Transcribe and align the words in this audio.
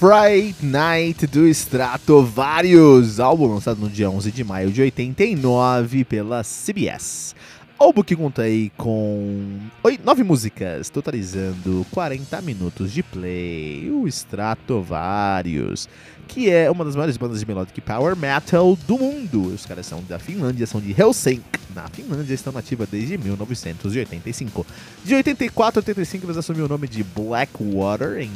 Friday 0.00 0.54
Night 0.62 1.26
do 1.26 1.46
Stratovarius, 1.48 3.20
álbum 3.20 3.48
lançado 3.48 3.78
no 3.78 3.90
dia 3.90 4.08
11 4.08 4.32
de 4.32 4.42
maio 4.42 4.72
de 4.72 4.80
89 4.80 6.06
pela 6.06 6.42
CBS. 6.42 7.34
Álbum 7.78 8.02
que 8.02 8.16
conta 8.16 8.40
aí 8.40 8.72
com 8.78 9.58
nove 10.02 10.22
músicas, 10.24 10.88
totalizando 10.88 11.86
40 11.90 12.40
minutos 12.40 12.92
de 12.92 13.02
play. 13.02 13.90
O 13.90 14.08
Stratovarius, 14.08 15.86
que 16.26 16.48
é 16.48 16.70
uma 16.70 16.82
das 16.82 16.96
maiores 16.96 17.18
bandas 17.18 17.38
de 17.38 17.46
melodic 17.46 17.78
power 17.82 18.16
metal 18.16 18.78
do 18.88 18.96
mundo. 18.96 19.48
Os 19.48 19.66
caras 19.66 19.84
são 19.84 20.02
da 20.04 20.18
Finlândia, 20.18 20.66
são 20.66 20.80
de 20.80 20.98
Helsinki, 20.98 21.60
na 21.74 21.86
Finlândia, 21.88 22.32
estão 22.32 22.54
nativa 22.54 22.86
desde 22.90 23.18
1985. 23.18 24.66
De 25.04 25.14
84 25.14 25.78
a 25.78 25.82
85 25.82 26.24
eles 26.24 26.38
assumiram 26.38 26.64
o 26.64 26.70
nome 26.70 26.88
de 26.88 27.04
Blackwater 27.04 28.22
em 28.22 28.30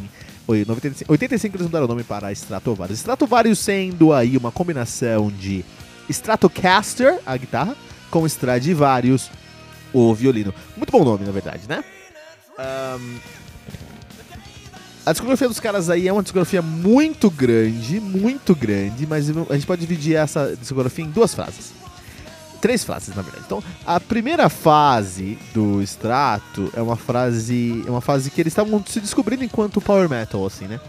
Oi, 0.47 0.62
95, 0.67 1.11
85 1.11 1.56
eles 1.56 1.67
mudaram 1.67 1.87
o 1.87 1.89
nome 1.89 2.05
para 2.05 2.31
Stratovarius. 2.33 2.98
Stratovarius 2.98 3.59
sendo 3.59 4.12
aí 4.12 4.37
uma 4.37 4.53
combinação 4.53 5.31
de 5.31 5.64
Stratocaster, 6.09 7.19
a 7.24 7.35
guitarra, 7.35 7.74
com 8.11 8.27
Stradivarius, 8.27 9.30
o 9.91 10.14
violino. 10.14 10.52
Muito 10.77 10.91
bom 10.91 11.02
nome, 11.02 11.24
na 11.24 11.33
verdade, 11.33 11.63
né? 11.67 11.83
Um, 12.58 13.19
a 15.07 15.13
discografia 15.13 15.48
dos 15.48 15.61
caras 15.61 15.89
aí 15.89 16.08
é 16.08 16.13
uma 16.13 16.23
discografia 16.23 16.61
muito 16.61 17.30
grande, 17.30 17.98
muito 17.98 18.55
grande, 18.55 19.07
mas 19.07 19.30
a 19.30 19.55
gente 19.55 19.67
pode 19.67 19.80
dividir 19.80 20.17
essa 20.17 20.55
discografia 20.57 21.07
em 21.07 21.11
duas 21.11 21.35
fases. 21.35 21.73
Três 22.64 22.83
fases, 22.83 23.14
na 23.14 23.20
verdade. 23.20 23.45
Então, 23.45 23.63
a 23.85 24.01
primeira 24.01 24.48
fase 24.48 25.36
do 25.52 25.83
Strato 25.83 26.73
é 26.75 26.80
uma 26.80 26.97
fase, 26.97 27.85
é 27.86 27.91
uma 27.91 28.01
fase 28.01 28.30
que 28.30 28.41
eles 28.41 28.52
estavam 28.52 28.83
se 28.86 29.01
descobrindo 29.01 29.45
enquanto 29.45 29.83
power 29.83 30.08
metal, 30.08 30.47
assim, 30.47 30.64
né? 30.64 30.80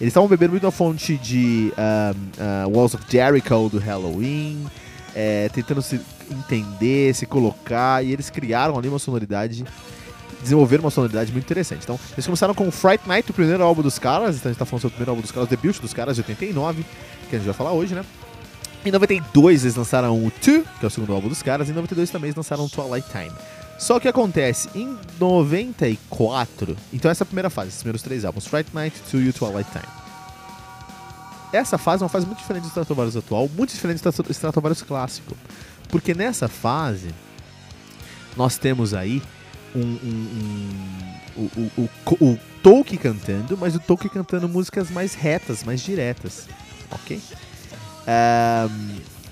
Eles 0.00 0.10
estavam 0.10 0.28
bebendo 0.28 0.50
muito 0.50 0.66
a 0.66 0.72
fonte 0.72 1.16
de 1.16 1.72
um, 1.78 2.66
uh, 2.66 2.76
Walls 2.76 2.94
of 2.94 3.04
Jericho 3.08 3.68
do 3.68 3.78
Halloween, 3.78 4.66
é, 5.14 5.48
tentando 5.50 5.80
se 5.82 6.00
entender, 6.28 7.14
se 7.14 7.26
colocar, 7.26 8.04
e 8.04 8.12
eles 8.12 8.28
criaram 8.28 8.76
ali 8.76 8.88
uma 8.88 8.98
sonoridade, 8.98 9.64
desenvolveram 10.42 10.82
uma 10.82 10.90
sonoridade 10.90 11.30
muito 11.30 11.44
interessante. 11.44 11.84
Então, 11.84 11.96
eles 12.14 12.26
começaram 12.26 12.54
com 12.56 12.68
Fright 12.72 13.06
Night, 13.06 13.30
o 13.30 13.34
primeiro 13.34 13.62
álbum 13.62 13.82
dos 13.82 14.00
caras, 14.00 14.34
então 14.34 14.50
a 14.50 14.52
gente 14.52 14.58
tá 14.58 14.64
falando 14.64 14.82
sobre 14.82 14.94
o 14.94 14.96
primeiro 14.96 15.12
álbum 15.12 15.22
dos 15.22 15.30
caras, 15.30 15.46
o 15.46 15.50
debut 15.50 15.80
dos 15.80 15.94
caras 15.94 16.16
de 16.16 16.22
89, 16.22 16.84
que 17.30 17.36
a 17.36 17.38
gente 17.38 17.46
vai 17.46 17.54
falar 17.54 17.70
hoje, 17.70 17.94
né? 17.94 18.04
Em 18.84 18.90
92 18.90 19.64
eles 19.64 19.76
lançaram 19.76 20.14
o 20.24 20.30
Two, 20.30 20.62
que 20.78 20.84
é 20.84 20.86
o 20.86 20.90
segundo 20.90 21.14
álbum 21.14 21.28
dos 21.28 21.42
caras, 21.42 21.68
e 21.68 21.70
em 21.70 21.74
92 21.74 22.10
também 22.10 22.28
eles 22.28 22.36
lançaram 22.36 22.64
o 22.66 22.68
Twilight 22.68 23.08
Time. 23.10 23.32
Só 23.78 23.98
que 23.98 24.06
acontece, 24.06 24.68
em 24.74 24.96
94, 25.18 26.76
então 26.92 27.10
essa 27.10 27.22
é 27.22 27.24
a 27.24 27.26
primeira 27.26 27.50
fase, 27.50 27.68
esses 27.68 27.80
primeiros 27.80 28.02
três 28.02 28.24
álbuns, 28.24 28.46
Fright 28.46 28.70
Night, 28.74 29.00
Two 29.10 29.20
e 29.20 29.30
o 29.30 29.32
Twilight 29.32 29.70
Time. 29.70 29.86
Essa 31.52 31.78
fase 31.78 32.02
é 32.02 32.04
uma 32.04 32.10
fase 32.10 32.26
muito 32.26 32.38
diferente 32.38 32.64
do 32.64 32.68
Stratovarius 32.68 33.16
atual, 33.16 33.48
muito 33.48 33.72
diferente 33.72 34.02
do 34.02 34.30
Stratovarius 34.30 34.82
clássico. 34.82 35.36
Porque 35.88 36.12
nessa 36.12 36.48
fase, 36.48 37.14
nós 38.36 38.58
temos 38.58 38.92
aí 38.92 39.22
um, 39.74 39.80
um, 39.80 41.14
um, 41.36 41.40
o, 41.42 41.80
o, 41.80 41.90
o, 42.20 42.32
o 42.32 42.38
Tolkien 42.62 42.98
cantando, 42.98 43.56
mas 43.56 43.74
o 43.74 43.78
Tolkien 43.78 44.10
cantando 44.10 44.48
músicas 44.48 44.90
mais 44.90 45.14
retas, 45.14 45.62
mais 45.64 45.80
diretas, 45.80 46.48
ok? 46.90 47.20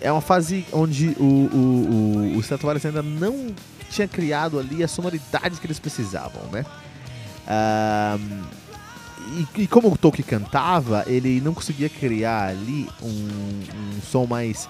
É 0.01 0.11
uma 0.11 0.21
fase 0.21 0.67
onde 0.73 1.17
o, 1.19 1.25
o, 1.25 2.35
o, 2.35 2.37
o 2.37 2.41
Stratovarius 2.41 2.85
ainda 2.85 3.03
não 3.03 3.55
tinha 3.91 4.09
criado 4.09 4.59
ali 4.59 4.83
a 4.83 4.89
sonoridade 4.89 5.61
que 5.61 5.67
eles 5.67 5.79
precisavam, 5.79 6.43
né? 6.51 6.65
e, 9.57 9.63
e, 9.63 9.67
como 9.67 9.93
o 9.93 9.97
Tolkien 9.97 10.27
cantava, 10.27 11.05
ele 11.07 11.41
não 11.41 11.55
conseguia 11.55 11.89
criar 11.89 12.49
ali 12.49 12.89
um, 13.03 13.09
um 13.09 14.03
som 14.03 14.27
mais, 14.27 14.69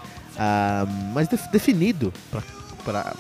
mais 1.13 1.29
def, 1.29 1.47
definido 1.49 2.13
para 2.85 3.15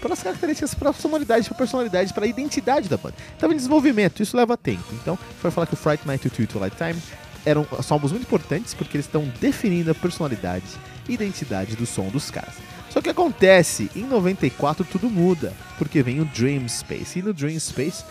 pelas 0.00 0.22
características, 0.22 0.74
para 0.74 0.90
a 0.90 0.92
sonoridade, 0.92 1.44
para 1.44 1.54
a 1.54 1.58
personalidade, 1.58 2.14
para 2.14 2.24
a 2.24 2.28
identidade 2.28 2.88
da 2.88 2.96
banda. 2.96 3.14
Estava 3.34 3.52
em 3.52 3.56
desenvolvimento, 3.56 4.22
isso 4.22 4.36
leva 4.36 4.56
tempo. 4.56 4.84
Então, 4.92 5.18
foi 5.40 5.50
falar 5.50 5.66
que 5.66 5.74
o 5.74 5.76
Fright 5.76 6.06
Night 6.06 6.28
to 6.30 6.46
Twilight 6.46 6.76
Time 6.76 7.00
eram 7.48 7.66
são 7.82 7.94
álbuns 7.94 8.12
muito 8.12 8.24
importantes 8.24 8.74
porque 8.74 8.96
eles 8.96 9.06
estão 9.06 9.30
definindo 9.40 9.90
a 9.90 9.94
personalidade 9.94 10.66
e 11.08 11.14
identidade 11.14 11.76
do 11.76 11.86
som 11.86 12.08
dos 12.08 12.30
caras. 12.30 12.54
Só 12.90 13.00
que 13.00 13.08
acontece, 13.08 13.90
em 13.94 14.04
94 14.04 14.84
tudo 14.84 15.10
muda, 15.10 15.52
porque 15.76 16.02
vem 16.02 16.20
o 16.20 16.24
Dream 16.24 16.68
Space. 16.68 17.18
E 17.18 17.22
no 17.22 17.32
Dream 17.32 17.58
Space, 17.58 18.04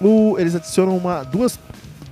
o, 0.00 0.36
eles 0.38 0.54
adicionam 0.54 0.96
uma, 0.96 1.22
duas, 1.24 1.58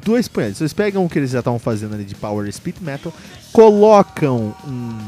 dois 0.05 0.29
punhados. 0.29 0.61
Eles 0.61 0.73
pegam 0.73 1.05
o 1.05 1.09
que 1.09 1.19
eles 1.19 1.31
já 1.31 1.39
estavam 1.39 1.59
fazendo 1.59 1.95
ali 1.95 2.05
de 2.05 2.15
Power 2.15 2.51
Speed 2.53 2.77
Metal, 2.81 3.13
colocam 3.53 4.55
um, 4.67 4.99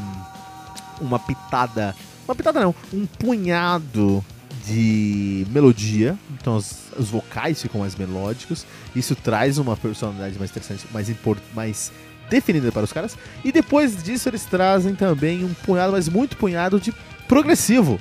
uma 1.01 1.19
pitada. 1.19 1.95
Uma 2.25 2.35
pitada 2.35 2.59
não, 2.61 2.73
um 2.93 3.05
punhado 3.05 4.23
de 4.65 5.45
melodia, 5.49 6.17
então 6.39 6.55
os, 6.55 6.75
os, 6.97 7.09
vocais 7.09 7.61
ficam 7.61 7.81
mais 7.81 7.95
melódicos, 7.95 8.65
isso 8.95 9.15
traz 9.15 9.57
uma 9.57 9.75
personalidade 9.75 10.37
mais 10.39 10.51
interessante, 10.51 10.85
mais, 10.91 11.11
mais 11.53 11.91
definida 12.29 12.71
para 12.71 12.83
os 12.83 12.93
caras, 12.93 13.17
e 13.43 13.51
depois 13.51 14.01
disso 14.01 14.29
eles 14.29 14.45
trazem 14.45 14.95
também 14.95 15.43
um 15.43 15.53
punhado, 15.53 15.91
mas 15.91 16.07
muito 16.07 16.37
punhado 16.37 16.79
de 16.79 16.93
progressivo, 17.27 17.99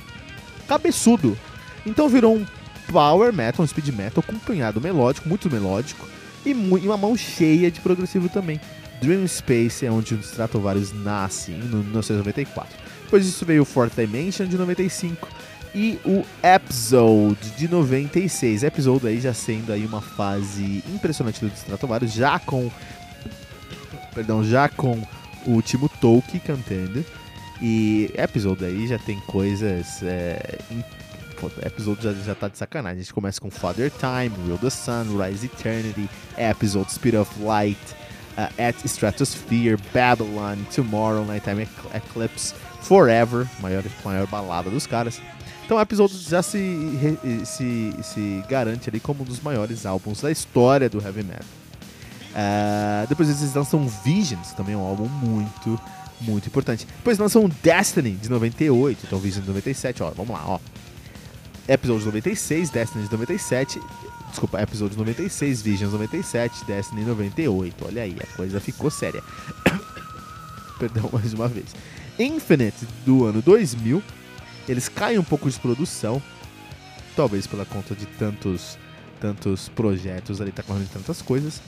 cabeçudo. 0.69 1.37
Então 1.84 2.08
virou 2.08 2.37
um 2.37 2.46
power 2.90 3.32
metal, 3.32 3.64
um 3.64 3.66
speed 3.66 3.88
metal 3.88 4.22
com 4.22 4.32
um 4.32 4.38
punhado 4.38 4.81
melódico, 4.81 5.28
muito 5.28 5.50
melódico, 5.50 6.06
e, 6.46 6.50
e 6.50 6.54
uma 6.87 6.96
mão 6.96 7.16
cheia 7.16 7.70
de 7.70 7.81
progressivo 7.81 8.28
também. 8.28 8.60
Dream 9.00 9.26
Space 9.26 9.84
é 9.84 9.90
onde 9.90 10.14
o 10.14 10.20
Stratovarius 10.20 10.92
nasce 10.92 11.50
em 11.50 11.58
1994. 11.58 12.72
Depois 13.02 13.26
disso 13.26 13.44
veio 13.44 13.62
o 13.62 13.64
Fourth 13.64 13.94
Dimension 13.96 14.46
de 14.46 14.56
95 14.56 15.28
e 15.74 15.98
o 16.04 16.24
Episode 16.42 17.50
de 17.56 17.69
96. 17.69 18.62
Episode 18.62 19.06
aí 19.06 19.20
já 19.20 19.32
sendo 19.32 19.72
aí 19.72 19.86
uma 19.86 20.00
fase 20.00 20.84
impressionante 20.94 21.40
do 21.44 21.52
Stratovarius, 21.52 22.12
já 22.12 22.38
com 22.38 22.70
perdão, 24.14 24.44
já 24.44 24.69
com 24.69 25.02
o 25.46 25.62
Timo 25.62 25.88
Tolkien 25.88 26.40
cantando. 26.40 27.04
E 27.60 28.10
Episode 28.14 28.64
aí 28.64 28.86
já 28.86 28.98
tem 28.98 29.19
coisas 29.20 30.02
é, 30.02 30.58
episódio 31.64 32.02
já, 32.02 32.12
já 32.12 32.34
tá 32.34 32.48
de 32.48 32.58
sacanagem. 32.58 33.00
A 33.00 33.02
gente 33.02 33.14
começa 33.14 33.40
com 33.40 33.50
Father 33.50 33.90
Time, 33.90 34.34
Real 34.46 34.58
the 34.58 34.70
Sun, 34.70 35.16
Rise 35.16 35.46
Eternity, 35.46 36.08
Episode 36.36 36.92
Speed 36.92 37.14
of 37.14 37.42
Light, 37.42 37.78
uh, 38.36 38.52
At 38.60 38.76
Stratosphere, 38.84 39.78
Babylon, 39.92 40.58
Tomorrow, 40.75 41.25
Nighttime 41.25 41.66
Eclipse, 41.94 42.54
Forever, 42.82 43.46
maior, 43.60 43.84
maior 44.04 44.26
balada 44.26 44.68
dos 44.68 44.86
caras. 44.86 45.20
Então 45.64 45.76
o 45.76 45.81
episódio 45.81 46.19
já 46.19 46.43
se, 46.43 46.59
se, 47.44 47.94
se 48.03 48.44
garante 48.49 48.91
ali 48.91 49.00
como 49.00 49.23
um 49.23 49.25
dos 49.25 49.41
maiores 49.41 49.87
álbuns 49.87 50.20
da 50.20 50.31
história 50.31 50.88
do 50.88 51.00
heavy 51.00 51.23
metal. 51.23 51.44
Uh, 52.32 53.06
depois 53.09 53.29
eles 53.29 53.55
lançam 53.55 53.87
Visions, 54.05 54.49
que 54.49 54.56
também 54.56 54.75
é 54.75 54.79
um 54.79 54.81
álbum 54.81 55.06
muito, 55.06 55.81
muito 56.20 56.47
importante. 56.47 56.87
Depois 56.87 57.19
lançam 57.19 57.49
Destiny 57.62 58.12
de 58.12 58.31
98, 58.31 59.06
então 59.06 59.19
Visions 59.19 59.44
de 59.44 59.49
97, 59.49 60.03
ó, 60.03 60.11
vamos 60.11 60.32
lá, 60.32 60.43
ó. 60.47 60.59
Episódio 61.69 62.06
96, 62.06 62.70
Destiny 62.70 63.05
de 63.05 63.12
97, 63.12 63.81
desculpa, 64.31 64.61
episódio 64.61 64.99
96, 64.99 65.62
Visions 65.62 65.93
97, 65.93 66.64
Destiny 66.64 67.05
98. 67.05 67.85
Olha 67.87 68.03
aí, 68.03 68.17
a 68.20 68.37
coisa 68.37 68.61
ficou 68.61 68.91
séria. 68.91 69.23
Perdão 70.79 71.09
mais 71.12 71.32
uma 71.35 71.47
vez. 71.47 71.67
Infinite 72.19 72.87
do 73.06 73.26
ano 73.26 73.41
2000, 73.43 74.03
eles 74.69 74.88
caem 74.88 75.19
um 75.19 75.25
pouco 75.25 75.50
de 75.50 75.59
produção, 75.59 76.23
talvez 77.17 77.47
pela 77.47 77.64
conta 77.64 77.94
de 77.94 78.06
tantos 78.06 78.79
tantos 79.20 79.69
projetos 79.69 80.41
ali, 80.41 80.50
tá 80.50 80.64
correndo 80.64 80.91
tantas 80.93 81.23
coisas. 81.23 81.62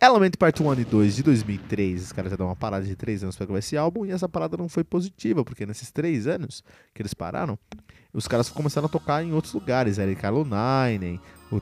Element 0.00 0.32
Part 0.38 0.62
1 0.62 0.74
e 0.74 0.84
2 0.84 1.16
de 1.16 1.22
2003, 1.22 2.02
os 2.02 2.12
caras 2.12 2.30
já 2.30 2.36
dão 2.36 2.48
uma 2.48 2.54
parada 2.54 2.84
de 2.84 2.94
3 2.94 3.24
anos 3.24 3.34
para 3.36 3.46
gravar 3.46 3.58
esse 3.60 3.76
álbum, 3.78 4.04
e 4.04 4.10
essa 4.10 4.28
parada 4.28 4.58
não 4.58 4.68
foi 4.68 4.84
positiva, 4.84 5.42
porque 5.42 5.64
nesses 5.64 5.90
3 5.90 6.26
anos 6.26 6.62
que 6.94 7.00
eles 7.00 7.14
pararam, 7.14 7.58
os 8.12 8.28
caras 8.28 8.50
começaram 8.50 8.86
a 8.86 8.88
tocar 8.90 9.24
em 9.24 9.32
outros 9.32 9.54
lugares, 9.54 9.98
Eric 9.98 10.22
Nine, 10.22 11.18
o 11.50 11.60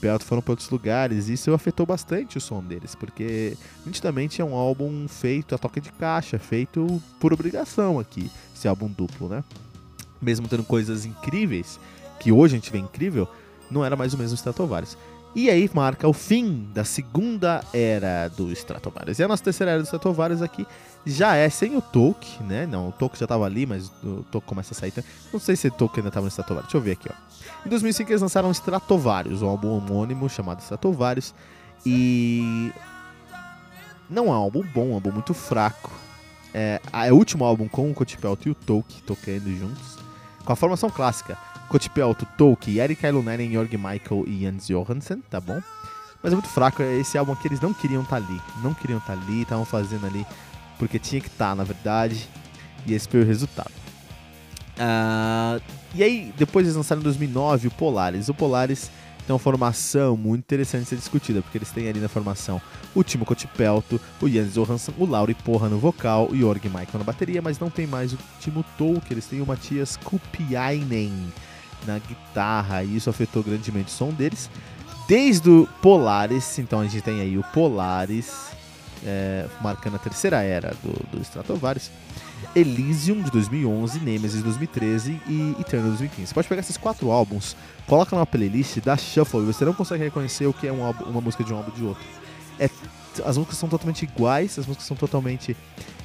Pelto 0.00 0.24
foram 0.24 0.42
para 0.42 0.52
outros 0.52 0.70
lugares, 0.70 1.28
e 1.28 1.34
isso 1.34 1.52
afetou 1.52 1.84
bastante 1.86 2.38
o 2.38 2.40
som 2.40 2.62
deles, 2.62 2.94
porque 2.94 3.56
nitidamente 3.84 4.40
é 4.40 4.44
um 4.44 4.54
álbum 4.54 5.06
feito 5.06 5.54
a 5.54 5.58
toque 5.58 5.80
de 5.80 5.92
caixa, 5.92 6.38
feito 6.38 7.00
por 7.20 7.32
obrigação 7.32 8.00
aqui, 8.00 8.30
esse 8.54 8.66
álbum 8.66 8.88
duplo, 8.88 9.28
né? 9.28 9.44
Mesmo 10.20 10.48
tendo 10.48 10.64
coisas 10.64 11.04
incríveis, 11.04 11.78
que 12.18 12.32
hoje 12.32 12.54
a 12.54 12.58
gente 12.58 12.72
vê 12.72 12.78
incrível, 12.78 13.28
não 13.70 13.84
era 13.84 13.96
mais 13.96 14.14
o 14.14 14.18
mesmo 14.18 14.34
Stratovarius. 14.34 14.96
E 15.34 15.50
aí 15.50 15.68
marca 15.74 16.08
o 16.08 16.12
fim 16.14 16.68
da 16.72 16.84
segunda 16.84 17.62
era 17.72 18.28
do 18.28 18.50
Stratovarius. 18.52 19.18
E 19.18 19.22
a 19.22 19.28
nossa 19.28 19.44
terceira 19.44 19.72
era 19.72 19.80
do 19.80 19.84
Stratovarius 19.84 20.40
aqui 20.40 20.66
já 21.06 21.36
é 21.36 21.48
sem 21.48 21.76
o 21.76 21.80
Tolkien, 21.80 22.42
né? 22.42 22.66
Não, 22.66 22.88
o 22.88 22.92
Tolkien 22.92 23.20
já 23.20 23.26
estava 23.26 23.46
ali, 23.46 23.64
mas 23.64 23.88
o 24.02 24.24
Tolkien 24.24 24.48
começa 24.48 24.74
a 24.74 24.76
sair. 24.76 24.88
Então, 24.88 25.04
não 25.32 25.38
sei 25.38 25.54
se 25.54 25.68
o 25.68 25.70
Tolkien 25.70 26.00
ainda 26.00 26.08
estava 26.08 26.24
no 26.24 26.28
Stratovarius. 26.28 26.66
Deixa 26.66 26.76
eu 26.76 26.80
ver 26.80 26.92
aqui, 26.92 27.08
ó. 27.08 27.64
Em 27.64 27.68
2005 27.68 28.10
eles 28.10 28.22
lançaram 28.22 28.50
Stratovarius, 28.50 29.40
um 29.40 29.48
álbum 29.48 29.68
homônimo 29.68 30.28
chamado 30.28 30.60
Stratovarius. 30.60 31.32
E 31.84 32.72
não 34.10 34.26
é 34.26 34.30
um 34.30 34.32
álbum 34.32 34.62
bom, 34.62 34.88
é 34.88 34.90
um 34.90 34.94
álbum 34.94 35.12
muito 35.12 35.32
fraco. 35.32 35.92
É, 36.52 36.80
é 36.92 37.12
o 37.12 37.16
último 37.16 37.44
álbum 37.44 37.68
com 37.68 37.88
o 37.88 37.94
Kotipelt 37.94 38.44
e 38.46 38.50
o 38.50 38.54
Tolkien 38.54 39.02
tocando 39.06 39.48
juntos, 39.56 39.98
com 40.46 40.52
a 40.52 40.56
formação 40.56 40.88
clássica. 40.88 41.36
Kotipelto, 41.68 42.24
Tolkien, 42.38 42.78
Eric 42.78 43.04
Ilunen, 43.04 43.52
Jorg 43.52 43.76
Michael 43.76 44.24
e 44.26 44.40
Jens 44.40 44.68
Johansen, 44.68 45.20
tá 45.28 45.40
bom? 45.40 45.60
Mas 46.22 46.32
é 46.32 46.36
muito 46.36 46.48
fraco, 46.48 46.82
esse 46.82 47.18
álbum 47.18 47.32
aqui 47.32 47.48
eles 47.48 47.60
não 47.60 47.74
queriam 47.74 48.02
estar 48.02 48.20
tá 48.20 48.26
ali. 48.26 48.40
Não 48.62 48.72
queriam 48.72 48.98
estar 48.98 49.14
tá 49.14 49.20
ali, 49.20 49.42
estavam 49.42 49.64
fazendo 49.64 50.06
ali 50.06 50.24
porque 50.78 50.98
tinha 50.98 51.20
que 51.20 51.28
estar, 51.28 51.50
tá, 51.50 51.54
na 51.54 51.64
verdade. 51.64 52.28
E 52.86 52.94
esse 52.94 53.08
foi 53.08 53.20
o 53.20 53.26
resultado. 53.26 53.72
Uh, 54.78 55.60
e 55.94 56.02
aí, 56.02 56.32
depois 56.36 56.66
eles 56.66 56.76
lançaram 56.76 57.00
em 57.00 57.04
2009 57.04 57.68
o 57.68 57.70
Polaris. 57.72 58.28
O 58.28 58.34
Polaris 58.34 58.90
uma 59.34 59.38
formação 59.38 60.16
muito 60.16 60.40
interessante 60.40 60.84
de 60.84 60.88
ser 60.90 60.96
discutida, 60.96 61.42
porque 61.42 61.58
eles 61.58 61.70
têm 61.70 61.88
ali 61.88 62.00
na 62.00 62.08
formação 62.08 62.60
o 62.94 63.02
Timo 63.02 63.24
Kotipelto, 63.24 64.00
o 64.20 64.28
Jens 64.28 64.54
Johansson, 64.54 64.92
o 64.98 65.04
Lauri 65.04 65.34
Porra 65.34 65.68
no 65.68 65.78
vocal, 65.78 66.28
o 66.30 66.36
Jorg 66.36 66.64
Michael 66.64 66.98
na 66.98 67.04
bateria, 67.04 67.42
mas 67.42 67.58
não 67.58 67.70
tem 67.70 67.86
mais 67.86 68.12
o 68.12 68.18
Timo 68.40 68.64
Tolk, 68.78 69.12
eles 69.12 69.26
têm 69.26 69.40
o 69.40 69.46
Matias 69.46 69.96
Kupiainen 69.96 71.12
na 71.86 71.98
guitarra, 71.98 72.82
e 72.82 72.96
isso 72.96 73.10
afetou 73.10 73.42
grandemente 73.42 73.88
o 73.88 73.94
som 73.94 74.10
deles. 74.10 74.50
Desde 75.08 75.48
o 75.48 75.68
Polaris, 75.80 76.58
então 76.58 76.80
a 76.80 76.84
gente 76.84 77.00
tem 77.00 77.20
aí 77.20 77.38
o 77.38 77.44
Polaris, 77.52 78.50
é, 79.04 79.46
marcando 79.60 79.96
a 79.96 79.98
terceira 79.98 80.42
era 80.42 80.74
do, 80.82 81.16
do 81.16 81.22
Stratovarius. 81.22 81.90
Elysium 82.54 83.22
de 83.22 83.30
2011, 83.30 84.00
Nemesis 84.00 84.38
de 84.38 84.42
2013 84.44 85.20
e 85.26 85.56
Eternal 85.60 85.90
de 85.90 85.98
2015. 85.98 86.26
Você 86.28 86.34
pode 86.34 86.48
pegar 86.48 86.60
esses 86.60 86.76
quatro 86.76 87.10
álbuns, 87.10 87.56
coloca 87.86 88.14
numa 88.14 88.26
playlist, 88.26 88.78
dá 88.80 88.96
shuffle 88.96 89.40
e 89.40 89.44
você 89.46 89.64
não 89.64 89.74
consegue 89.74 90.04
reconhecer 90.04 90.46
o 90.46 90.52
que 90.52 90.66
é 90.66 90.72
um 90.72 90.84
álbum, 90.84 91.04
uma 91.04 91.20
música 91.20 91.42
de 91.42 91.52
um 91.52 91.56
álbum 91.56 91.70
de 91.72 91.84
outro. 91.84 92.04
É, 92.58 92.70
as 93.24 93.36
músicas 93.36 93.58
são 93.58 93.68
totalmente 93.68 94.02
iguais, 94.02 94.58
as 94.58 94.66
músicas 94.66 94.86
são 94.86 94.96
totalmente 94.96 95.56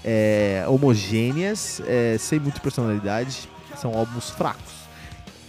é, 0.03 0.65
homogêneas, 0.67 1.81
é, 1.85 2.17
sem 2.17 2.39
muita 2.39 2.59
personalidade, 2.59 3.49
são 3.77 3.95
álbuns 3.95 4.29
fracos 4.29 4.81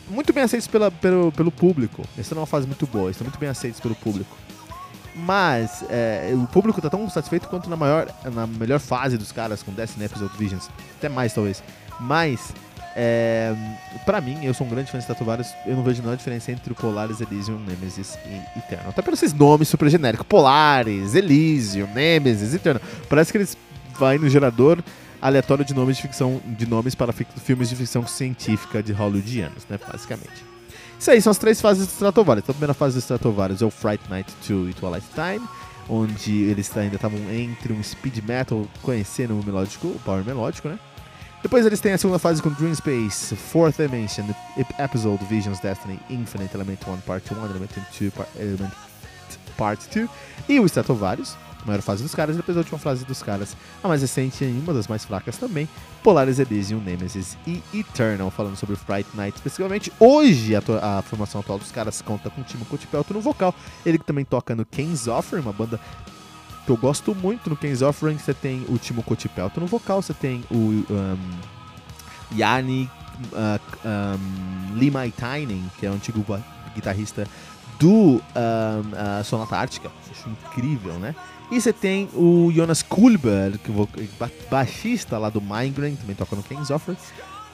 muito 0.09 0.33
bem 0.33 0.43
aceitos 0.43 0.69
pela, 0.69 0.91
pelo, 0.91 1.33
pelo 1.33 1.51
público. 1.51 2.03
Essa 2.17 2.35
é 2.35 2.39
uma 2.39 2.47
fase 2.47 2.67
muito 2.67 2.87
boa, 2.87 3.11
estão 3.11 3.25
muito 3.25 3.39
bem 3.39 3.49
aceitos 3.49 3.81
pelo 3.81 3.95
público. 3.95 4.37
Mas 5.15 5.85
é, 5.91 6.33
o 6.35 6.47
público 6.47 6.81
tá 6.81 6.89
tão 6.89 7.09
satisfeito 7.11 7.49
quanto 7.49 7.69
na, 7.69 7.77
maior, 7.77 8.09
na 8.33 8.47
melhor 8.47 8.81
fase 8.81 9.19
dos 9.19 9.31
caras 9.31 9.63
com 9.63 9.73
Destiny 9.73 10.07
Episode 10.07 10.33
Visions. 10.39 10.71
Até 10.99 11.09
mais, 11.09 11.35
talvez. 11.35 11.63
Mas, 12.01 12.55
é, 12.97 13.55
pra 14.07 14.21
mim, 14.21 14.43
eu 14.43 14.55
sou 14.55 14.67
um 14.67 14.71
grande 14.71 14.91
fã 14.91 14.99
de 14.99 15.07
Tatuários, 15.07 15.49
eu 15.67 15.77
não 15.77 15.83
vejo 15.83 16.01
nenhuma 16.01 16.17
diferença 16.17 16.51
entre 16.51 16.73
o 16.73 16.75
Polaris, 16.75 17.21
Elysium, 17.21 17.59
Nemesis 17.59 18.19
e 18.27 18.59
Eternal. 18.59 18.89
Até 18.89 19.03
pelos 19.03 19.23
esses 19.23 19.37
nomes 19.37 19.69
super 19.69 19.89
genéricos. 19.91 20.27
Polaris, 20.27 21.15
Elysium, 21.15 21.89
Nemesis, 21.95 22.55
Eternal. 22.55 22.83
Parece 23.09 23.31
que 23.33 23.39
eles 23.39 23.57
vai 23.99 24.17
no 24.17 24.29
gerador 24.29 24.83
aleatório 25.21 25.65
de 25.65 25.75
nomes 25.75 25.97
de 25.97 26.03
ficção 26.03 26.41
de 26.45 26.67
nomes 26.67 26.95
para 26.95 27.13
filmes 27.13 27.69
de 27.69 27.77
ficção 27.77 28.07
científica 28.07 28.83
de 28.83 28.93
hollywoodianos, 28.93 29.65
né, 29.69 29.79
basicamente. 29.91 30.52
Isso 31.03 31.11
aí, 31.11 31.21
são 31.21 31.33
as 31.33 31.39
três 31.39 31.61
fases 31.61 31.85
do 31.85 31.91
Stratovarius. 31.91 32.45
Então, 32.45 32.53
a 32.53 32.55
primeira 32.55 32.75
fase 32.75 32.95
do 32.95 33.01
Stratovarius 33.01 33.61
é 33.61 33.65
o 33.65 33.73
Fright 33.73 34.09
Night 34.09 34.33
2 34.47 34.71
e 34.71 34.73
Twilight 34.73 35.07
Time, 35.13 35.45
onde 35.89 36.45
eles 36.45 36.77
ainda 36.77 36.95
estavam 36.95 37.19
entre 37.29 37.73
um 37.73 37.83
speed 37.83 38.19
metal 38.19 38.65
conhecendo 38.83 39.35
o 39.35 39.45
melódico, 39.45 39.89
o 39.89 40.01
power 40.05 40.25
melódico, 40.25 40.69
né? 40.69 40.79
Depois 41.43 41.67
eles 41.67 41.81
têm 41.81 41.93
a 41.93 41.99
segunda 41.99 42.21
fase 42.21 42.41
com 42.41 42.51
Dream 42.51 42.73
Space, 42.73 43.35
Fourth 43.35 43.79
Dimension, 43.79 44.25
Episode 44.79 45.25
Visions 45.25 45.59
Destiny, 45.59 45.99
Infinite 46.09 46.55
Element 46.55 46.79
1 46.87 46.97
Part 46.99 47.35
1, 47.35 47.47
Element 47.47 47.71
2 47.99 48.13
Part, 48.13 48.31
Element 48.39 48.71
Part 49.57 49.89
2 49.93 50.09
e 50.49 50.61
o 50.61 50.67
Stratovarius 50.67 51.37
a 51.63 51.67
maior 51.67 51.81
fase 51.81 52.03
dos 52.03 52.15
caras, 52.15 52.35
e 52.35 52.39
depois 52.39 52.57
a 52.57 52.61
última 52.61 52.79
fase 52.79 53.05
dos 53.05 53.23
caras, 53.23 53.57
a 53.83 53.89
mais 53.89 54.03
recente 54.03 54.45
e 54.45 54.61
uma 54.63 54.75
das 54.75 54.89
mais 54.89 55.05
fracas 55.05 55.37
também, 55.37 55.69
Polaris 56.03 56.39
Elysium, 56.39 56.81
Nemesis 56.81 57.37
e 57.47 57.63
Eternal, 57.73 58.31
falando 58.31 58.57
sobre 58.57 58.77
Fright 58.77 59.09
Night 59.15 59.37
especificamente. 59.37 59.93
Hoje, 59.99 60.55
a, 60.57 60.61
a 60.99 61.03
formação 61.03 61.41
atual 61.41 61.59
dos 61.59 61.71
caras 61.71 62.03
conta 62.03 62.29
com 62.31 62.41
o 62.41 62.45
Timo 62.45 62.65
Kutipelto 62.65 63.15
no 63.15 63.21
vocal, 63.21 63.55
ele 63.87 63.99
também 63.99 64.25
toca 64.25 64.55
no 64.55 64.65
King's 64.65 65.07
Offer, 65.07 65.41
uma 65.41 65.53
banda 65.53 65.79
que 66.65 66.71
eu 66.71 66.77
gosto 66.77 67.15
muito 67.15 67.51
no 67.51 67.57
King's 67.57 67.83
Offering, 67.83 68.19
você 68.19 68.35
tem 68.35 68.65
o 68.69 68.79
Timo 68.79 69.03
Kotipelto 69.03 69.61
no 69.61 69.67
vocal, 69.67 70.01
você 70.01 70.15
tem 70.15 70.45
o 70.51 70.57
um, 70.57 71.17
Yanni 72.37 72.91
uh, 73.33 73.61
um, 73.85 75.69
que 75.79 75.87
é 75.87 75.91
o 75.91 75.95
antigo 75.95 76.25
guitarrista 76.75 77.27
do 77.79 78.17
uh, 78.17 79.25
Sonata 79.25 79.57
Ártica, 79.57 79.91
acho 80.11 80.29
incrível, 80.29 80.95
né? 80.95 81.15
E 81.51 81.61
você 81.61 81.73
tem 81.73 82.09
o 82.15 82.51
Jonas 82.51 82.83
Kulberg, 82.83 83.59
é 84.19 84.29
baixista 84.51 85.19
lá 85.19 85.29
do 85.29 85.41
Migraine, 85.41 85.97
também 85.97 86.17
toca 86.17 86.35
no 86.35 86.43
King's 86.43 86.71
Offer. 86.71 86.97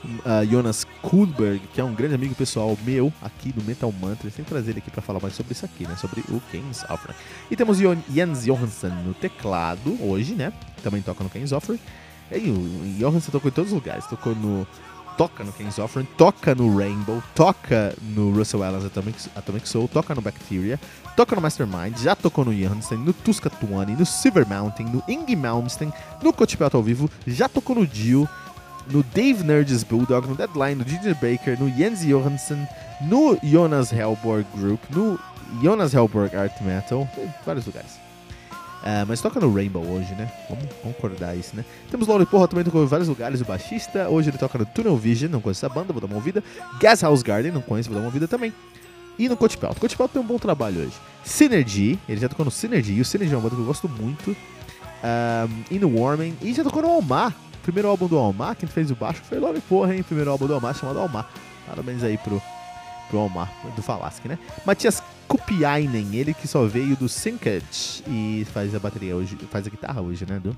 Uh, 0.04 0.48
Jonas 0.48 0.86
Kulberg, 1.02 1.60
que 1.74 1.80
é 1.80 1.84
um 1.84 1.92
grande 1.92 2.14
amigo 2.14 2.32
pessoal 2.32 2.78
meu 2.84 3.12
aqui 3.20 3.50
do 3.50 3.60
Metal 3.64 3.92
Mantra. 4.00 4.30
Tem 4.30 4.44
que 4.44 4.50
trazer 4.50 4.70
ele 4.70 4.78
aqui 4.78 4.90
para 4.90 5.02
falar 5.02 5.18
mais 5.18 5.34
sobre 5.34 5.52
isso 5.52 5.64
aqui, 5.64 5.84
né? 5.84 5.96
Sobre 5.96 6.20
o 6.28 6.40
King's 6.52 6.84
Offer. 6.88 7.12
E 7.50 7.56
temos 7.56 7.78
Jens 7.78 8.44
Johansson 8.44 8.90
no 9.04 9.14
teclado 9.14 9.98
hoje, 10.00 10.34
né? 10.34 10.52
Também 10.82 11.02
toca 11.02 11.24
no 11.24 11.30
King's 11.30 11.50
Offer. 11.50 11.76
E 12.30 12.50
o 12.50 12.98
Johansson 13.00 13.32
tocou 13.32 13.48
em 13.48 13.52
todos 13.52 13.72
os 13.72 13.74
lugares. 13.74 14.06
Tocou 14.06 14.34
no 14.36 14.64
toca 15.18 15.42
no 15.42 15.52
King's 15.52 15.80
Offering, 15.80 16.06
toca 16.16 16.54
no 16.54 16.74
Rainbow, 16.74 17.20
toca 17.34 17.92
no 18.14 18.30
Russell 18.30 18.62
Allen's 18.62 18.84
Atomic, 18.84 19.18
Atomic 19.34 19.68
Soul, 19.68 19.88
toca 19.88 20.14
no 20.14 20.22
Bacteria, 20.22 20.78
toca 21.16 21.34
no 21.34 21.42
Mastermind, 21.42 21.98
já 21.98 22.14
tocou 22.14 22.44
no 22.44 22.54
Janssen, 22.54 22.98
no 22.98 23.12
Tuska 23.12 23.50
Tuani, 23.50 23.96
no 23.96 24.06
Silver 24.06 24.46
Mountain, 24.46 24.86
no 24.86 25.02
Ing 25.08 25.34
Malmsteen, 25.34 25.92
no 26.22 26.32
Coachpelt 26.32 26.72
ao 26.72 26.82
vivo, 26.84 27.10
já 27.26 27.48
tocou 27.48 27.74
no 27.74 27.84
Dio, 27.84 28.28
no 28.86 29.02
Dave 29.02 29.42
Nerd's 29.42 29.82
Bulldog, 29.82 30.28
no 30.28 30.36
Deadline, 30.36 30.76
no 30.76 30.88
Ginger 30.88 31.16
Baker, 31.16 31.58
no 31.58 31.68
Jens 31.68 32.02
Johansson, 32.06 32.64
no 33.00 33.36
Jonas 33.42 33.92
Hellborg 33.92 34.46
Group, 34.54 34.80
no 34.90 35.18
Jonas 35.60 35.94
Hellborg 35.94 36.34
Art 36.36 36.60
Metal, 36.60 37.08
em 37.18 37.34
vários 37.44 37.66
lugares. 37.66 38.07
Uh, 38.88 39.04
mas 39.06 39.20
toca 39.20 39.38
no 39.38 39.52
Rainbow 39.52 39.84
hoje, 39.84 40.14
né? 40.14 40.32
Vamos 40.48 40.64
concordar 40.82 41.36
isso, 41.36 41.54
né? 41.54 41.62
Temos 41.90 42.08
Laurie 42.08 42.24
Porra 42.24 42.48
também 42.48 42.64
tocou 42.64 42.82
em 42.82 42.86
vários 42.86 43.06
lugares, 43.06 43.40
o 43.42 43.44
baixista. 43.44 44.08
Hoje 44.08 44.30
ele 44.30 44.38
toca 44.38 44.56
no 44.56 44.64
Tunnel 44.64 44.96
Vision, 44.96 45.30
não 45.30 45.42
conheço 45.42 45.66
essa 45.66 45.74
banda, 45.74 45.92
vou 45.92 46.00
dar 46.00 46.06
uma 46.06 46.16
ouvida. 46.16 46.42
Gas 46.80 47.02
House 47.02 47.22
Garden, 47.22 47.52
não 47.52 47.60
conheço, 47.60 47.90
vou 47.90 47.96
dar 47.96 48.00
uma 48.00 48.08
ouvida 48.08 48.26
também. 48.26 48.50
E 49.18 49.28
no 49.28 49.36
Coach 49.36 49.58
Pelt. 49.58 49.78
Coach 49.78 49.94
Pelt 49.94 50.10
tem 50.10 50.22
um 50.22 50.24
bom 50.24 50.38
trabalho 50.38 50.80
hoje. 50.80 50.94
Synergy, 51.22 51.98
ele 52.08 52.18
já 52.18 52.30
tocou 52.30 52.46
no 52.46 52.50
Synergy, 52.50 52.94
e 52.94 53.00
o 53.00 53.04
Synergy 53.04 53.34
é 53.34 53.36
uma 53.36 53.42
banda 53.42 53.56
que 53.56 53.60
eu 53.60 53.66
gosto 53.66 53.88
muito. 53.88 54.30
Um, 54.30 55.64
e 55.70 55.78
no 55.78 56.00
Warming, 56.00 56.36
e 56.40 56.54
já 56.54 56.64
tocou 56.64 56.80
no 56.80 56.88
Almar 56.88 57.34
primeiro 57.68 57.88
álbum 57.88 58.06
do 58.06 58.16
Almar, 58.16 58.56
quem 58.56 58.66
fez 58.66 58.90
o 58.90 58.96
baixo 58.96 59.20
foi 59.22 59.38
Love 59.38 59.60
Porra, 59.60 59.94
hein? 59.94 60.02
Primeiro 60.02 60.30
álbum 60.30 60.46
do 60.46 60.54
Almar 60.54 60.74
chamado 60.74 60.98
Almar. 61.00 61.28
Parabéns 61.66 62.02
aí 62.02 62.16
pro, 62.16 62.40
pro 63.10 63.18
Almar, 63.18 63.52
do 63.76 63.82
Falasque, 63.82 64.26
né? 64.26 64.38
Matias 64.64 65.02
Kupiainen, 65.28 66.16
ele 66.16 66.32
que 66.32 66.48
só 66.48 66.64
veio 66.66 66.96
do 66.96 67.08
Syncad 67.08 67.62
e 68.06 68.46
faz 68.52 68.74
a 68.74 68.78
bateria 68.78 69.14
hoje, 69.14 69.36
faz 69.50 69.66
a 69.66 69.70
guitarra 69.70 70.00
hoje, 70.00 70.24
né? 70.26 70.40
Do 70.40 70.56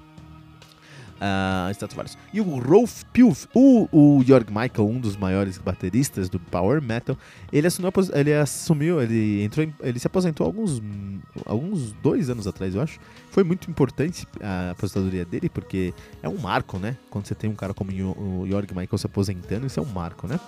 uh, 1.21 1.71
Stratovarius. 1.73 2.17
E 2.33 2.41
o 2.41 2.59
Rolf 2.59 3.03
Pilf, 3.13 3.47
o, 3.55 3.89
o 3.93 4.25
Jörg 4.25 4.49
Michael, 4.49 4.89
um 4.89 4.99
dos 4.99 5.17
maiores 5.17 5.59
bateristas 5.59 6.29
do 6.29 6.41
Power 6.41 6.81
Metal, 6.81 7.17
ele 7.53 7.67
assumiu, 7.67 7.93
ele 8.15 8.35
assumiu, 8.35 9.03
ele 9.03 9.43
entrou, 9.43 9.65
em, 9.65 9.75
ele 9.81 9.99
se 9.99 10.07
aposentou 10.07 10.47
alguns, 10.47 10.81
alguns 11.45 11.93
dois 12.03 12.31
anos 12.31 12.47
atrás, 12.47 12.75
eu 12.75 12.81
acho. 12.81 12.99
Foi 13.31 13.45
muito 13.45 13.71
importante 13.71 14.27
a 14.41 14.71
aposentadoria 14.71 15.25
dele, 15.25 15.49
porque 15.49 15.95
é 16.23 16.29
um 16.29 16.39
marco, 16.39 16.79
né? 16.79 16.97
Quando 17.11 17.27
você 17.27 17.35
tem 17.35 17.49
um 17.49 17.55
cara 17.55 17.75
como 17.75 17.91
o 17.91 18.47
Jörg 18.49 18.69
Michael 18.75 18.99
se 18.99 19.07
aposentando, 19.07 19.67
isso 19.67 19.79
é 19.79 19.83
um 19.83 19.93
marco, 19.93 20.27
né? 20.27 20.41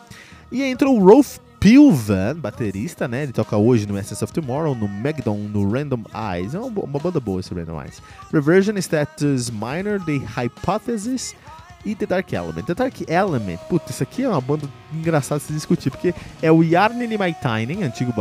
E 0.50 0.62
entrou 0.62 0.98
o 0.98 1.04
Rolf 1.04 1.38
Pilvan, 1.62 2.34
baterista, 2.40 3.06
né? 3.06 3.22
Ele 3.22 3.32
toca 3.32 3.56
hoje 3.56 3.86
no 3.86 3.96
Essence 3.96 4.24
of 4.24 4.32
Tomorrow, 4.32 4.74
no 4.74 4.88
Megdon, 4.88 5.36
no 5.36 5.70
Random 5.70 6.02
Eyes. 6.12 6.56
É 6.56 6.58
uma, 6.58 6.82
uma 6.82 6.98
banda 6.98 7.20
boa 7.20 7.38
esse 7.38 7.54
Random 7.54 7.80
Eyes. 7.80 8.02
Reversion 8.32 8.76
Status 8.78 9.48
Minor, 9.48 10.04
The 10.04 10.18
Hypothesis 10.36 11.36
e 11.84 11.94
The 11.94 12.06
Dark 12.06 12.32
Element. 12.32 12.64
The 12.64 12.74
Dark 12.74 12.94
Element, 13.08 13.58
puta, 13.68 13.92
isso 13.92 14.02
aqui 14.02 14.24
é 14.24 14.28
uma 14.28 14.40
banda 14.40 14.68
engraçada 14.92 15.38
de 15.38 15.46
se 15.46 15.52
discutir, 15.52 15.90
porque 15.90 16.12
é 16.42 16.50
o 16.50 16.64
Jarni 16.64 17.16
Maitainen, 17.16 17.84
antigo 17.84 18.12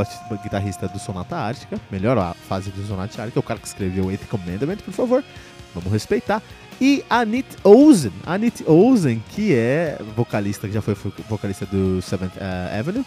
guitarrista 0.44 0.88
do 0.88 1.00
Sonata 1.00 1.36
Ártica, 1.36 1.82
melhor 1.92 2.36
fase 2.48 2.70
do 2.70 2.86
Sonata 2.86 3.24
Ártica, 3.24 3.40
é 3.40 3.42
o 3.42 3.44
cara 3.44 3.60
que 3.60 3.68
escreveu 3.68 4.12
Eighth 4.12 4.28
Commandment, 4.28 4.78
por 4.78 4.94
favor, 4.94 5.24
vamos 5.74 5.92
respeitar. 5.92 6.44
E 6.80 7.04
a 7.10 7.20
Anit 7.20 7.48
Ozen, 7.64 8.14
Anit 8.24 8.64
Ozen, 8.68 9.24
que 9.30 9.54
é 9.54 10.00
vocalista, 10.16 10.68
que 10.68 10.74
já 10.74 10.82
foi 10.82 10.96
vocalista 11.28 11.66
do 11.66 12.02
Seventh 12.02 12.36
uh, 12.38 12.80
Avenue, 12.80 13.06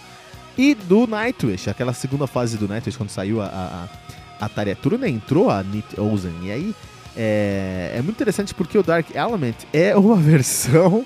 e 0.57 0.75
do 0.75 1.07
Nightwish, 1.07 1.69
aquela 1.69 1.93
segunda 1.93 2.27
fase 2.27 2.57
do 2.57 2.69
Nightwish, 2.69 2.97
quando 2.97 3.11
saiu 3.11 3.41
a, 3.41 3.47
a, 3.47 4.45
a 4.45 4.49
Tarja 4.49 4.77
Turunen, 4.77 5.15
entrou 5.15 5.51
a 5.51 5.63
Nit 5.63 5.99
Ozen. 6.01 6.35
E 6.43 6.51
aí 6.51 6.75
é, 7.17 7.93
é, 7.97 8.03
muito 8.03 8.17
interessante 8.17 8.55
porque 8.55 8.77
o 8.77 8.83
Dark 8.83 9.15
Element 9.15 9.55
é 9.73 9.95
uma 9.99 10.17
versão 10.17 11.05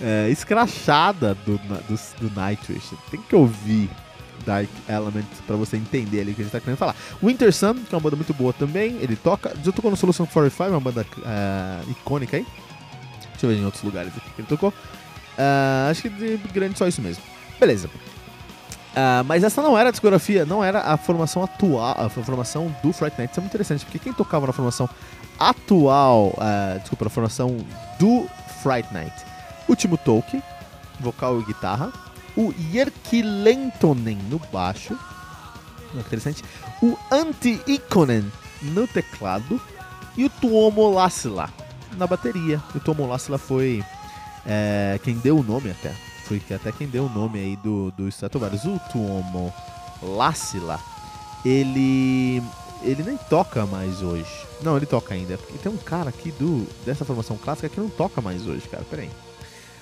é, 0.00 0.28
escrachada 0.30 1.34
do, 1.46 1.58
do, 1.58 2.28
do 2.28 2.40
Nightwish. 2.40 2.96
Tem 3.10 3.20
que 3.20 3.34
ouvir 3.34 3.90
Dark 4.44 4.68
Element 4.88 5.26
para 5.46 5.56
você 5.56 5.76
entender 5.76 6.20
ali 6.20 6.32
o 6.32 6.34
que 6.34 6.42
a 6.42 6.44
gente 6.44 6.52
tá 6.52 6.60
querendo 6.60 6.78
falar. 6.78 6.94
Winter 7.22 7.52
Sun, 7.52 7.74
que 7.74 7.94
é 7.94 7.96
uma 7.96 8.00
banda 8.00 8.16
muito 8.16 8.34
boa 8.34 8.52
também, 8.52 8.96
ele 9.00 9.16
toca. 9.16 9.54
Já 9.64 9.72
tocou 9.72 9.90
no 9.90 9.96
Solution 9.96 10.26
45, 10.26 10.70
uma 10.70 10.80
banda 10.80 11.06
uh, 11.18 11.90
icônica 11.90 12.36
aí. 12.36 12.46
Deixa 13.32 13.46
eu 13.46 13.50
ver 13.50 13.56
em 13.56 13.64
outros 13.64 13.82
lugares 13.82 14.12
aqui 14.16 14.30
que 14.30 14.40
ele 14.40 14.48
tocou. 14.48 14.70
Uh, 14.70 15.90
acho 15.90 16.02
que 16.02 16.08
de 16.08 16.36
grande 16.52 16.78
só 16.78 16.86
isso 16.86 17.02
mesmo. 17.02 17.22
Beleza. 17.58 17.88
Uh, 18.94 19.24
mas 19.26 19.42
essa 19.42 19.60
não 19.60 19.76
era 19.76 19.88
a 19.88 19.92
discografia, 19.92 20.46
não 20.46 20.62
era 20.62 20.80
a 20.80 20.96
formação 20.96 21.42
atual, 21.42 21.96
a 21.98 22.08
formação 22.08 22.74
do 22.80 22.92
Fright 22.92 23.18
Night. 23.18 23.32
Isso 23.32 23.40
é 23.40 23.42
muito 23.42 23.50
interessante, 23.50 23.84
porque 23.84 23.98
quem 23.98 24.12
tocava 24.12 24.46
na 24.46 24.52
formação 24.52 24.88
atual, 25.38 26.28
uh, 26.28 26.78
desculpa, 26.78 27.06
na 27.06 27.10
formação 27.10 27.56
do 27.98 28.28
Fright 28.62 28.92
Night? 28.94 29.12
O 29.66 29.74
Timo 29.74 29.98
Tolkien, 29.98 30.40
vocal 31.00 31.40
e 31.40 31.44
guitarra. 31.44 31.92
O 32.36 32.54
Jerki 32.72 33.20
Lentonen 33.22 34.18
no 34.30 34.38
baixo. 34.52 34.96
Interessante. 35.94 36.44
O 36.80 36.96
Antti 37.10 37.60
Ikonen 37.66 38.30
no 38.62 38.86
teclado. 38.86 39.60
E 40.16 40.24
o 40.24 40.30
Tuomo 40.30 40.90
Lassila 40.90 41.48
na 41.96 42.06
bateria. 42.06 42.62
O 42.74 42.80
Tuomo 42.80 43.06
Lassila 43.06 43.38
foi 43.38 43.84
é, 44.46 45.00
quem 45.02 45.16
deu 45.16 45.38
o 45.38 45.42
nome 45.42 45.70
até 45.70 45.92
foi 46.24 46.42
até 46.54 46.72
quem 46.72 46.88
deu 46.88 47.04
o 47.04 47.08
nome 47.08 47.38
aí 47.38 47.56
do, 47.56 47.90
do 47.92 48.08
Stratovarius, 48.08 48.64
o 48.64 48.80
Tuomo 48.90 49.52
Lassila, 50.02 50.80
ele 51.44 52.42
ele 52.82 53.02
nem 53.02 53.16
toca 53.16 53.64
mais 53.66 54.02
hoje. 54.02 54.46
Não, 54.62 54.76
ele 54.76 54.86
toca 54.86 55.14
ainda. 55.14 55.38
Porque 55.38 55.58
tem 55.58 55.72
um 55.72 55.76
cara 55.76 56.10
aqui 56.10 56.30
do 56.32 56.66
dessa 56.84 57.04
formação 57.04 57.36
clássica 57.36 57.68
que 57.68 57.80
não 57.80 57.88
toca 57.88 58.20
mais 58.20 58.46
hoje, 58.46 58.68
cara. 58.68 58.84
Pera 58.84 59.02
aí. 59.02 59.10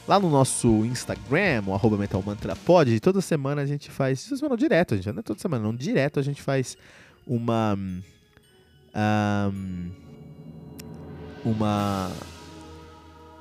Lá 0.07 0.19
no 0.19 0.29
nosso 0.29 0.69
Instagram, 0.85 1.63
o 1.67 1.75
arroba 1.75 1.97
metalmantrapod, 1.97 2.99
toda 3.01 3.21
semana 3.21 3.63
a 3.63 3.67
gente 3.67 3.91
faz. 3.91 4.25
Toda 4.25 4.37
semana 4.37 4.57
direto, 4.57 4.95
a 4.95 4.97
gente 4.97 5.13
não 5.13 5.21
é 5.21 5.23
toda 5.23 5.41
semana, 5.41 5.65
não. 5.65 5.75
Direto 5.75 6.19
a 6.19 6.23
gente 6.23 6.43
faz 6.43 6.77
uma. 7.27 7.79
Um, 8.95 9.91
uma 11.45 12.11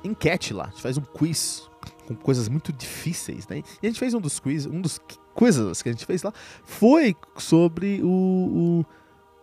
enquete 0.04 0.52
lá. 0.52 0.64
A 0.64 0.70
gente 0.70 0.82
faz 0.82 0.96
um 0.96 1.02
quiz 1.02 1.68
com 2.14 2.22
coisas 2.22 2.48
muito 2.48 2.72
difíceis, 2.72 3.46
né? 3.48 3.62
E 3.82 3.86
a 3.86 3.90
gente 3.90 3.98
fez 3.98 4.14
um 4.14 4.20
dos 4.20 4.38
quiz, 4.38 4.66
um 4.66 4.80
dos 4.80 5.00
coisas 5.34 5.82
que 5.82 5.88
a 5.88 5.92
gente 5.92 6.06
fez 6.06 6.22
lá 6.22 6.32
foi 6.64 7.16
sobre 7.36 8.00
o, 8.02 8.84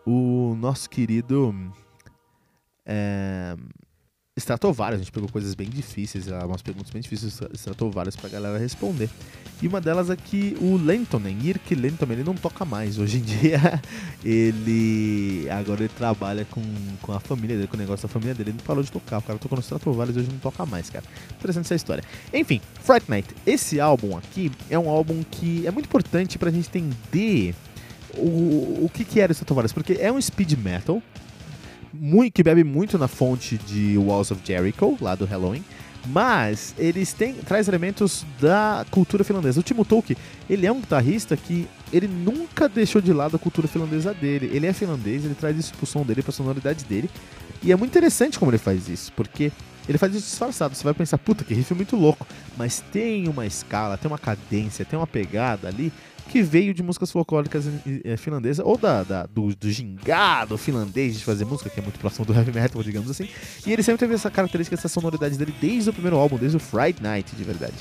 o, 0.06 0.52
o 0.52 0.56
nosso 0.56 0.90
querido 0.90 1.54
é, 2.86 3.56
Stratovarius. 4.40 5.02
A 5.02 5.04
gente 5.04 5.12
pegou 5.12 5.30
coisas 5.30 5.54
bem 5.54 5.70
difíceis, 5.70 6.28
umas 6.28 6.62
perguntas 6.62 6.92
bem 6.92 7.02
difíceis 7.02 7.40
Stratovarius 7.54 8.16
pra 8.16 8.30
galera 8.30 8.58
responder. 8.58 9.10
E 9.62 9.68
uma 9.68 9.82
delas 9.82 10.10
é 10.10 10.16
que 10.16 10.56
o 10.62 10.78
Lentonen, 10.78 11.38
Irk 11.44 11.76
Lentonen, 11.76 12.18
ele 12.18 12.24
não 12.24 12.34
toca 12.34 12.64
mais. 12.64 12.98
Hoje 12.98 13.18
em 13.18 13.22
dia, 13.24 13.82
ele 14.24 15.48
agora 15.50 15.82
ele 15.82 15.90
trabalha 15.90 16.46
com, 16.46 16.62
com 17.02 17.12
a 17.12 17.20
família 17.20 17.56
dele, 17.56 17.68
com 17.68 17.76
o 17.76 17.80
negócio 17.80 18.08
da 18.08 18.12
família 18.12 18.34
dele. 18.34 18.52
Ele 18.52 18.58
não 18.58 18.66
parou 18.66 18.84
de 18.84 18.92
tocar. 18.92 19.20
O 19.20 19.22
cara 19.22 19.38
tocou 19.38 19.58
no 19.58 19.62
Stratovarius 19.62 20.16
e 20.16 20.20
hoje 20.20 20.30
não 20.32 20.40
toca 20.40 20.66
mais, 20.66 20.90
cara. 20.90 21.04
Interessante 21.38 21.66
essa 21.66 21.76
história. 21.76 22.04
Enfim, 22.34 22.62
Fright 22.84 23.10
Night. 23.10 23.36
Esse 23.46 23.80
álbum 23.80 24.18
aqui 24.18 24.52
é 24.70 24.80
um 24.80 24.90
álbum 24.90 25.24
que 25.30 25.68
é 25.68 25.72
muito 25.72 25.88
importante 25.88 26.38
pra 26.38 26.50
gente 26.50 26.70
entender 26.70 27.54
o, 28.16 28.86
o 28.86 28.92
que, 28.94 29.04
que 29.04 29.20
era 29.20 29.32
o 29.32 29.34
Stratovarius, 29.34 29.74
porque 29.74 29.94
é 30.00 30.12
um 30.12 30.22
speed 30.22 30.54
metal, 30.54 31.02
muito, 31.94 32.34
que 32.34 32.44
bebe 32.44 32.64
muito 32.64 32.98
na 32.98 33.08
fonte 33.08 33.58
de 33.58 33.98
Walls 33.98 34.32
of 34.32 34.42
Jericho, 34.46 34.98
lá 35.02 35.16
do 35.16 35.26
Halloween. 35.26 35.64
Mas 36.08 36.74
eles 36.78 37.12
têm 37.12 37.34
traz 37.34 37.68
elementos 37.68 38.26
da 38.40 38.86
cultura 38.90 39.24
finlandesa. 39.24 39.60
O 39.60 39.64
Timo 39.64 39.84
Tolkki, 39.84 40.18
ele 40.50 40.66
é 40.66 40.72
um 40.72 40.80
guitarrista 40.80 41.36
que 41.36 41.68
ele 41.92 42.08
nunca 42.08 42.70
deixou 42.70 43.02
de 43.02 43.12
lado 43.12 43.36
a 43.36 43.40
cultura 43.40 43.68
finlandesa 43.68 44.14
dele. 44.14 44.50
Ele 44.54 44.66
é 44.66 44.74
finlandês, 44.74 45.26
ele 45.26 45.36
traz 45.36 45.58
isso 45.58 45.74
pro 45.74 45.86
som 45.86 46.04
dele, 46.04 46.24
pra 46.24 46.32
sonoridade 46.32 46.86
dele. 46.86 47.10
E 47.62 47.72
é 47.72 47.76
muito 47.76 47.92
interessante 47.92 48.40
como 48.40 48.50
ele 48.50 48.58
faz 48.58 48.88
isso, 48.88 49.12
porque 49.14 49.52
ele 49.90 49.98
faz 49.98 50.14
isso 50.14 50.28
disfarçado. 50.28 50.76
Você 50.76 50.84
vai 50.84 50.94
pensar, 50.94 51.18
puta, 51.18 51.44
que 51.44 51.52
riff 51.52 51.74
muito 51.74 51.96
louco. 51.96 52.26
Mas 52.56 52.84
tem 52.92 53.28
uma 53.28 53.48
escala, 53.48 53.98
tem 53.98 54.10
uma 54.10 54.20
cadência, 54.20 54.86
tem 54.86 54.98
uma 54.98 55.08
pegada 55.08 55.68
ali 55.68 55.92
que 56.30 56.44
veio 56.44 56.76
de 56.76 56.84
músicas 56.84 57.12
folclóricas 57.12 57.66
é, 58.04 58.16
finlandesas, 58.16 58.64
ou 58.64 58.78
da, 58.78 59.02
da, 59.02 59.26
do, 59.26 59.56
do 59.56 59.72
gingado 59.72 60.60
finlandês 60.60 61.18
de 61.18 61.26
fazer 61.26 61.44
música, 61.44 61.72
que 61.72 61.80
é 61.80 61.82
muito 61.84 61.98
próximo 61.98 62.24
do 62.24 62.36
heavy 62.36 62.52
metal, 62.52 62.84
digamos 62.84 63.10
assim. 63.10 63.28
E 63.66 63.74
ele 63.74 63.82
sempre 63.82 63.98
teve 63.98 64.14
essa 64.14 64.30
característica, 64.30 64.76
essa 64.76 64.88
sonoridade 64.88 65.36
dele 65.36 65.56
desde 65.60 65.90
o 65.90 65.94
primeiro 65.94 66.18
álbum, 66.18 66.38
desde 66.38 66.56
o 66.56 66.60
Fright 66.60 67.02
Night, 67.02 67.36
de 67.36 67.44
verdade. 67.44 67.74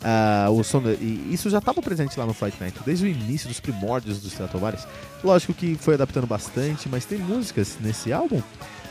Uh, 0.00 0.52
o 0.52 0.62
som 0.62 0.82
e 1.00 1.32
isso 1.32 1.48
já 1.48 1.58
estava 1.58 1.80
presente 1.80 2.16
lá 2.18 2.26
no 2.26 2.34
Fright 2.34 2.58
Night, 2.60 2.78
desde 2.84 3.06
o 3.06 3.08
início 3.08 3.48
dos 3.48 3.58
primórdios 3.58 4.20
dos 4.20 4.32
Stratovarius. 4.32 4.86
Lógico 5.24 5.54
que 5.54 5.76
foi 5.76 5.94
adaptando 5.94 6.26
bastante, 6.26 6.90
mas 6.90 7.06
tem 7.06 7.18
músicas 7.18 7.78
nesse 7.80 8.12
álbum 8.12 8.42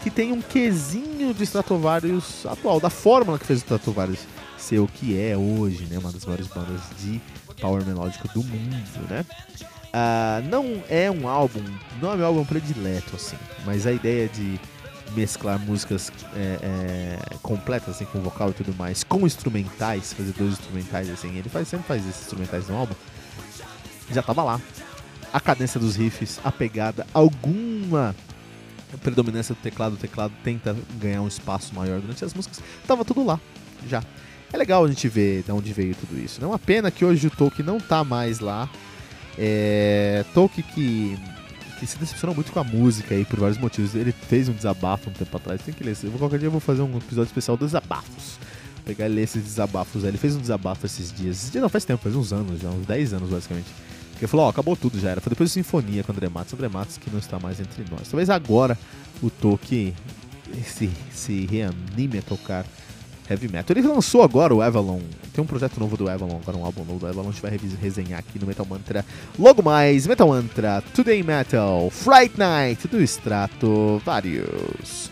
que 0.07 0.11
tem 0.11 0.31
um 0.31 0.41
quesinho 0.41 1.33
de 1.33 1.43
Stratovarius 1.43 2.45
atual, 2.45 2.79
da 2.79 2.89
fórmula 2.89 3.37
que 3.37 3.45
fez 3.45 3.59
o 3.59 3.63
Stratovarius 3.63 4.19
ser 4.57 4.79
o 4.79 4.87
que 4.87 5.19
é 5.19 5.35
hoje, 5.35 5.85
né? 5.85 5.97
Uma 5.97 6.13
das 6.13 6.23
maiores 6.23 6.47
bandas 6.47 6.79
de 6.97 7.21
power 7.59 7.85
melódico 7.85 8.25
do 8.29 8.41
mundo, 8.41 9.09
né? 9.09 9.25
Uh, 9.87 10.47
não 10.49 10.81
é 10.87 11.11
um 11.11 11.27
álbum, 11.27 11.61
não 12.01 12.13
é 12.13 12.15
meu 12.15 12.25
álbum 12.25 12.45
predileto, 12.45 13.17
assim, 13.17 13.35
mas 13.65 13.85
a 13.85 13.91
ideia 13.91 14.29
de 14.29 14.57
mesclar 15.13 15.59
músicas 15.59 16.09
é, 16.33 16.59
é, 16.61 17.19
completas, 17.41 17.95
assim, 17.95 18.05
com 18.05 18.21
vocal 18.21 18.51
e 18.51 18.53
tudo 18.53 18.73
mais, 18.75 19.03
com 19.03 19.25
instrumentais, 19.25 20.13
fazer 20.13 20.31
dois 20.33 20.53
instrumentais, 20.53 21.09
assim, 21.09 21.37
ele 21.37 21.49
faz, 21.49 21.67
sempre 21.67 21.85
faz 21.85 22.07
esses 22.07 22.21
instrumentais 22.21 22.69
no 22.69 22.77
álbum, 22.77 22.95
já 24.11 24.23
tava 24.23 24.41
lá. 24.43 24.61
A 25.33 25.39
cadência 25.41 25.77
dos 25.77 25.97
riffs, 25.97 26.39
a 26.45 26.51
pegada, 26.51 27.05
alguma 27.13 28.15
predominância 29.01 29.53
do 29.53 29.62
teclado, 29.62 29.94
o 29.94 29.98
teclado 29.98 30.34
tenta 30.44 30.75
ganhar 31.00 31.22
um 31.22 31.27
espaço 31.27 31.74
maior 31.75 32.00
durante 32.00 32.24
as 32.24 32.34
músicas, 32.34 32.62
tava 32.88 33.03
tudo 33.03 33.25
lá, 33.25 33.39
já. 33.88 34.03
É 34.51 34.58
legal 34.58 34.86
a 34.86 34.88
gente 34.88 35.08
ver 35.10 35.44
de 35.44 35.51
onde 35.51 35.74
veio 35.74 35.94
tudo 35.96 36.17
isso. 36.17 36.39
Não 36.39 36.50
é 36.50 36.51
uma 36.51 36.60
pena 36.60 36.89
que 36.89 37.03
hoje 37.03 37.27
o 37.27 37.29
Tolkien 37.29 37.65
não 37.65 37.79
tá 37.79 38.03
mais 38.03 38.39
lá. 38.39 38.70
É... 39.38 40.24
Tolkien 40.34 40.65
que, 40.74 41.17
que 41.79 41.86
se 41.86 41.98
decepcionou 41.98 42.34
muito 42.34 42.51
com 42.51 42.60
a 42.60 42.63
música 42.63 43.13
aí 43.13 43.25
por 43.25 43.39
vários 43.39 43.58
motivos. 43.58 43.94
Ele 43.94 44.13
fez 44.13 44.48
um 44.48 44.53
desabafo 44.53 45.10
um 45.10 45.13
tempo 45.13 45.36
atrás. 45.36 45.62
Tem 45.62 45.74
que 45.74 45.84
ler. 45.84 45.98
Eu 46.01 46.12
vou, 46.12 46.20
qualquer 46.20 46.39
dia 46.39 46.48
eu 46.48 46.51
vou 46.51 46.62
fazer 46.62 46.82
um 46.82 46.98
episódio 46.98 47.27
especial 47.27 47.58
dos 47.58 47.72
desabafos. 47.72 48.39
Pegar 48.86 49.08
e 49.08 49.10
ler 49.10 49.24
esses 49.24 49.44
desabafos 49.44 50.06
aí. 50.06 50.12
Ele 50.12 50.17
fez 50.17 50.34
um 50.34 50.39
desabafo 50.39 50.86
esses 50.86 51.12
dias. 51.12 51.38
Esses 51.39 51.51
dias 51.51 51.62
não 51.62 51.70
faz 51.70 51.84
tempo, 51.84 52.01
faz 52.01 52.15
uns 52.15 52.32
anos 52.32 52.62
já, 52.62 52.70
uns 52.70 52.86
10 52.86 53.13
anos 53.13 53.29
basicamente. 53.29 53.67
Porque 54.17 54.25
falou, 54.25 54.47
ó, 54.47 54.50
acabou 54.50 54.75
tudo 54.75 55.00
já 55.00 55.12
era. 55.12 55.21
Foi 55.21 55.29
depois 55.29 55.50
de 55.50 55.53
Sinfonia 55.53 56.03
com 56.03 56.12
André 56.12 56.27
Matos. 56.27 56.51
André 56.51 56.67
Matos 56.67 56.97
que 56.97 57.07
não 57.12 57.19
está 57.19 57.38
mais 57.38 57.59
entre 57.59 57.86
nós. 57.91 58.09
Talvez 58.09 58.31
agora 58.31 58.75
o 59.21 59.29
Tolkien 59.29 59.93
se, 60.65 60.89
se 61.13 61.45
reanime 61.45 62.17
a 62.17 62.21
tocar 62.24 62.65
heavy 63.29 63.47
metal. 63.47 63.77
Ele 63.77 63.88
lançou 63.88 64.24
agora 64.24 64.55
o 64.55 64.62
Avalon. 64.63 65.01
Tem 65.31 65.43
um 65.43 65.45
projeto 65.45 65.79
novo 65.79 65.95
do 65.95 66.09
Avalon, 66.09 66.38
agora 66.41 66.57
um 66.57 66.65
álbum 66.65 66.83
novo 66.83 66.97
do 66.97 67.05
Avalon. 67.05 67.29
A 67.29 67.31
gente 67.31 67.41
vai 67.43 67.59
resenhar 67.79 68.19
aqui 68.19 68.39
no 68.39 68.47
Metal 68.47 68.65
Mantra. 68.65 69.05
Logo 69.38 69.62
mais, 69.62 70.07
Metal 70.07 70.27
Mantra, 70.27 70.83
Today 70.95 71.21
Metal, 71.21 71.88
Fright 71.91 72.39
Night 72.39 72.88
do 72.88 73.00
Strato, 73.03 74.01
vários. 74.03 75.12